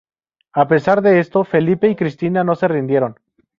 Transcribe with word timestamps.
A 0.53 0.67
pesar 0.67 1.03
de 1.03 1.19
esto 1.19 1.43
Felipe 1.43 1.87
y 1.87 1.95
Cristina 1.95 2.43
no 2.43 2.55
se 2.55 2.67
rindieron. 2.67 3.19